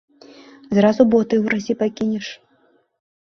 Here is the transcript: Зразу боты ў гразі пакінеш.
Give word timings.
Зразу 0.77 1.01
боты 1.11 1.33
ў 1.37 1.43
гразі 1.49 1.73
пакінеш. 1.83 2.27